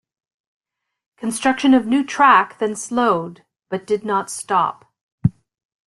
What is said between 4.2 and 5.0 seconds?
stop.